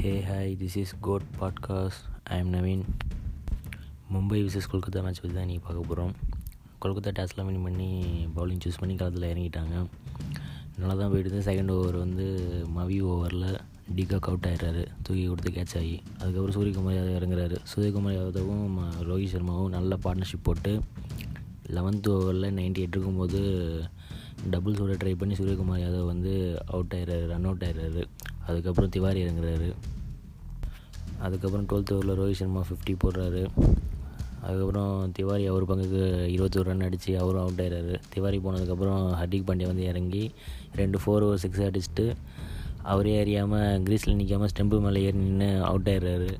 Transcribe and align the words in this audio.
Hey 0.00 0.24
hi 0.28 0.62
this 0.62 0.76
is 0.76 0.94
code 1.00 1.22
podcast 1.40 2.22
I 2.22 2.38
am 2.38 2.52
Naveen 2.52 2.82
Mumbai 4.12 4.42
versus 4.42 4.68
Kolkata 4.72 5.02
match 5.02 5.20
பற்றி 5.20 5.32
தான் 5.32 5.46
இன்றைக்கி 5.46 5.60
பார்க்க 5.60 5.74
போகிறோம் 5.74 6.12
கொல்கத்தா 6.82 7.10
டாஸ்லாம் 7.10 7.46
வின் 7.46 7.62
பண்ணி 7.62 8.04
பவுலிங் 8.36 8.60
சூஸ் 8.64 8.78
பண்ணி 8.78 8.94
களத்தில் 8.94 9.36
இறங்கிட்டாங்க. 9.36 9.86
நல்லா 10.76 10.94
தான் 10.94 11.10
போயிட்டு 11.10 11.40
செகண்ட் 11.40 11.70
ஓவர் 11.70 11.96
வந்து 11.96 12.38
மவி 12.76 13.00
ஓவரில் 13.02 13.58
டிகாக் 13.96 14.20
அவுட் 14.20 14.46
ஆயிடுறாரு. 14.46 14.86
தூக்கி 15.02 15.26
கொடுத்து 15.26 15.50
கேட்ச் 15.50 15.76
ஆகி. 15.76 16.02
அதுக்கப்புறம் 16.18 16.62
சூரியகுமார் 16.62 16.92
யாதவ் 16.92 17.22
இறங்குறாரு. 17.22 17.56
சூரியகுமார் 17.76 18.14
யாதவும் 18.14 18.78
ரோஹித் 18.78 19.36
சர்மாவும் 19.36 19.68
நல்ல 19.68 19.98
பார்ட்னர்ஷிப் 20.04 20.42
போட்டு 20.42 20.80
லெவன்த் 21.66 22.08
ஓவரில் 22.08 22.58
நைன்டி 22.58 22.78
எட் 22.78 22.88
இருக்கும்போது 22.88 23.40
டபுள்ஸோட 24.50 24.96
ட்ரை 25.04 25.14
பண்ணி 25.14 25.34
சூரியகுமார் 25.34 25.86
யாதவ் 25.86 26.06
வந்து 26.06 26.62
அவுட் 26.66 26.92
ஆயிடுறாரு 26.96 27.26
ரன் 27.26 27.44
அவுட் 27.44 27.62
ஆயிடுறாரு. 27.62 28.04
அதுக்கப்புறம் 28.46 28.90
திவாரி 28.90 29.24
இறங்குறாரு. 29.24 29.72
அதுக்கப்புறம் 31.18 31.66
டுவெல்த் 31.66 31.92
ஓவரில் 31.96 32.18
ரோஹித் 32.20 32.40
சர்மா 32.40 32.64
ஃபிஃப்டி 32.68 32.94
போடுறாரு. 33.04 33.42
அதுக்கப்புறம் 34.42 35.12
திவாரி 35.12 35.46
அவர் 35.46 35.66
பங்குக்கு 35.66 36.24
இருபத்தொரு 36.26 36.68
ரன் 36.70 36.80
அடித்து 36.80 37.18
அவரும் 37.18 37.42
அவுட் 37.42 37.60
ஆயிடுறாரு 37.60 37.96
திவாரி 38.08 38.38
போனதுக்கப்புறம் 38.38 39.02
ஹர்திக் 39.20 39.48
பாண்டியா 39.48 39.66
வந்து 39.66 39.84
இறங்கி 39.84 40.30
ரெண்டு 40.76 40.98
ஃபோர் 40.98 41.24
ஓவர் 41.26 41.38
சிக்ஸ் 41.38 41.60
அடிச்சுட்டு 41.60 42.14
அவரே 42.82 43.20
அறியாமல் 43.20 43.82
கிரீஸில் 43.82 44.14
நிற்காமல் 44.14 44.48
ஸ்டெம்பு 44.56 44.80
மேலே 44.80 45.02
ஏறி 45.02 45.18
நின்று 45.18 45.62
அவுட் 45.64 45.88
ஆயிடுறாரு 45.88 46.30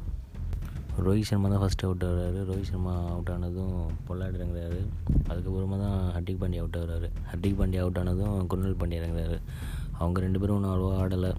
ரோஹித் 1.05 1.29
சர்மா 1.31 1.49
தான் 1.49 1.63
ஃபஸ்ட்டு 1.63 1.85
அவுட் 1.85 2.05
ஆகிறாரு. 2.05 2.41
ரோஹித் 2.49 2.71
சர்மா 2.71 2.95
அவுட் 3.09 3.29
ஆனதும் 3.29 3.77
பொல்லாடி 4.09 4.37
இறங்குறாரு. 4.39 4.81
அதுக்கப்புறமா 5.29 5.79
தான் 5.79 6.01
ஹர்திக் 6.17 6.41
பாண்டியா 6.41 6.57
அவுட் 6.57 6.77
ஆகிறாரு. 6.77 7.09
ஹர்திக் 7.31 7.59
பாண்டியா 7.61 7.79
அவுட் 7.79 7.99
ஆனதும் 7.99 8.47
குருணல் 8.47 8.77
பாண்டியா 8.81 9.01
இறங்குறாரு. 9.03 9.39
அவங்க 10.01 10.21
ரெண்டு 10.25 10.41
பேரும் 10.41 10.57
ஒன்றும் 10.57 10.73
அவ்வளோவா 10.75 10.99
ஆடலை. 11.03 11.31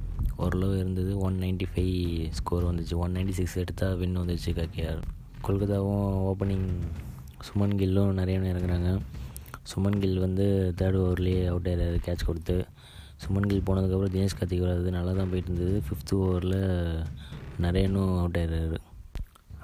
ஓரளவு 0.44 0.76
இருந்தது. 0.82 1.12
ஒன் 1.28 1.38
நைன்ட்டி 1.44 1.68
ஃபைவ் 1.74 2.32
ஸ்கோர் 2.40 2.68
வந்துச்சு. 2.70 2.96
ஒன் 3.04 3.16
நைன்ட்டி 3.16 3.36
சிக்ஸ் 3.40 3.58
எடுத்தால் 3.64 3.98
வின் 4.02 4.18
வந்துச்சு 4.18 4.52
கேகேஆர் 4.60 5.02
கொல்கத்தாவும் 5.48 6.04
ஓப்பனிங் 6.32 6.68
சுமன் 7.48 7.76
கில்லும் 7.82 8.12
நிறைய 8.20 8.40
இறங்குறாங்க. 8.40 8.90
சுமன் 9.72 10.00
கில் 10.04 10.20
வந்து 10.26 10.46
தேர்ட் 10.78 11.00
ஓவர்லேயே 11.02 11.42
அவுட் 11.52 11.70
ஆகிறாரு 11.72 11.98
கேட்ச் 12.08 12.26
கொடுத்து. 12.26 12.56
சுமன் 13.24 13.50
கில் 13.52 13.68
போனதுக்கப்புறம் 13.70 14.14
தினேஷ் 14.16 14.38
கார்த்திக் 14.40 14.64
வராது 14.66 14.92
நல்லா 14.98 15.12
தான் 15.20 15.32
போயிட்டு 15.32 15.52
இருந்தது. 15.52 15.76
ஃபிஃப்த் 15.88 16.14
ஓவரில் 16.20 16.60
நிறையனும் 17.66 18.14
அவுட் 18.20 18.40
ஆகிறாரு 18.44 18.78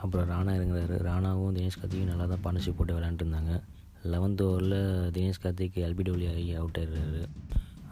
அப்புறம் 0.02 0.28
ராணா 0.34 0.52
இறங்குறாரு. 0.58 0.98
ராணாவும் 1.10 1.56
தினேஷ் 1.58 1.80
கார்த்திக்கும் 1.80 2.12
நல்லா 2.12 2.26
தான் 2.26 2.44
பார்ட்னர்ஷிப் 2.44 2.78
போட்டு 2.78 2.98
விளையாண்டுருந்தாங்க 2.98 3.54
லெவன்த் 4.14 4.44
ஓவரில் 4.48 4.80
தினேஷ் 5.16 5.44
கார்த்திக் 5.44 5.80
எல்பிடபிள்யூ 5.88 6.30
ஆகி 6.34 6.54
அவுட் 6.62 6.80
ஆகிறாரு 6.82 7.24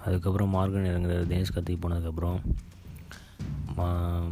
அதுக்கப்புறம் 0.05 0.53
மார்கன் 0.53 0.87
இறங்குறாரு 0.87 1.25
தினேஷ் 1.25 1.55
கார்த்திக் 1.55 1.81
போனதுக்கப்புறம். 1.81 2.39
மா- 3.77 4.29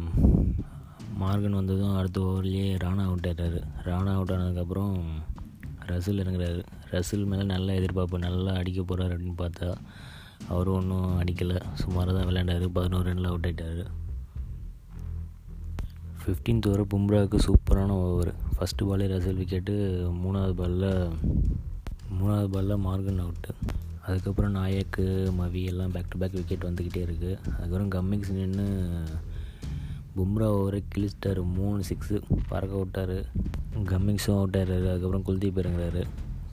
மார்கன் 1.20 1.50
வந்ததும் 1.50 1.96
அடுத்த 1.96 2.20
ஓவர்லேயே 2.20 2.78
ராணா 2.84 3.04
அவுட் 3.04 3.26
ஆகிட்டாரு 3.26 3.62
ராணா 3.84 4.12
அவுட் 4.12 4.30
ஆனதுக்கப்புறம் 4.30 5.00
ரசில் 5.86 6.20
இறங்குறாரு. 6.20 6.62
ரசில் 6.90 7.24
மேலே 7.24 7.42
நல்ல 7.42 7.74
எதிர்பார்ப்பு 7.74 8.18
நல்லா 8.18 8.52
அடிக்க 8.52 8.82
போகிறாரு 8.82 9.18
அப்படின்னு 9.18 9.34
பார்த்தா 9.38 9.74
அவரும் 10.48 10.74
ஒன்றும் 10.74 11.22
அடிக்கலை. 11.22 11.60
சுமாராக 11.74 12.18
தான் 12.18 12.26
விளையாண்டாரு. 12.26 12.66
பதினோரு 12.66 13.14
ரனில் 13.14 13.26
அவுட் 13.26 13.46
ஆகிட்டார் 13.46 13.86
ஃபிஃப்டீன்த் 16.24 16.66
ஓவர் 16.66 16.86
பும்ராவுக்கு 16.86 17.38
சூப்பரான 17.38 17.88
ஓவர் 17.88 18.34
ஃபஸ்ட்டு 18.58 18.82
பாலே 18.82 19.06
ரசல் 19.06 19.36
விக்கெட்டு 19.36 19.72
மூணாவது 20.24 20.52
பாலில் 20.52 21.08
மூணாவது 22.20 22.46
பாலில் 22.46 22.76
மார்கன் 22.76 23.24
அவுட்டு 23.24 23.52
அதுக்கப்புறம் 24.06 24.50
நாயக்கு 24.50 25.32
மவி 25.38 25.64
எல்லாம் 25.64 25.92
பேக் 25.92 26.08
டு 26.08 26.18
பேக் 26.18 26.32
விக்கெட் 26.32 26.64
வந்துக்கிட்டே 26.64 27.00
இருக்குது 27.02 27.58
அதுக்கப்புறம் 27.58 27.90
கம்மிங்ஸ் 27.90 28.32
நின்று 28.32 29.02
பும்ரா 30.16 30.42
ஓவரை 30.42 30.82
கிழிச்சிட்டாரு. 30.94 31.52
மூணு 31.52 31.82
சிக்ஸு 31.88 32.22
பறக்க 32.48 32.76
விட்டார். 32.76 33.14
கம்மிங்ஸும் 33.74 34.36
அவுட் 34.36 34.56
ஆயிடுறாரு. 34.56 34.90
அதுக்கப்புறம் 34.90 35.24
குல்தீப் 35.26 35.58
இறங்குறாரு. 35.58 36.04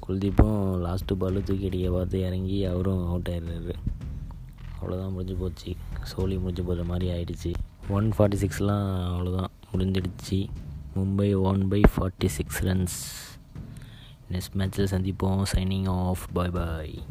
குல்தீப்பும் 0.08 0.80
லாஸ்ட்டு 0.86 1.14
பால் 1.14 1.44
தூக்கி 1.44 1.66
அடிக்க 1.66 1.92
பார்த்து 1.92 2.20
இறங்கி 2.20 2.66
அவரும் 2.66 3.06
அவுட் 3.06 3.28
ஆயிடுறாரு. 3.32 3.74
அவ்வளோதான் 4.82 5.12
முடிஞ்சு 5.12 5.36
போச்சு. 5.36 5.76
சோலி 6.04 6.38
முடிஞ்சு 6.38 6.64
போகிற 6.64 6.84
மாதிரி 6.84 7.10
ஆயிடுச்சு. 7.12 7.54
ஒன் 7.90 8.12
ஃபார்ட்டி 8.18 8.38
சிக்ஸ்லாம் 8.44 8.88
அவ்வளோதான் 9.12 9.48
முடிஞ்சிடுச்சு. 9.74 10.48
Mumbai 10.96 11.42
one 11.42 11.68
by 11.68 11.82
forty 11.98 12.26
six 12.26 12.64
runs 12.64 12.98
next 14.32 14.58
மேட்ச்சில் 14.58 14.92
சந்திப்போம். 14.96 15.44
சைனிங் 15.56 15.88
ஆஃப் 15.88 16.26
பாய் 16.34 16.50
பாய் 16.50 17.04